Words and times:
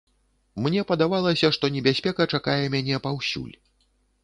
Мне 0.67 0.81
падавалася, 0.91 1.51
што 1.59 1.69
небяспека 1.77 2.27
чакае 2.37 2.59
мяне 2.79 3.01
паўсюль. 3.07 3.55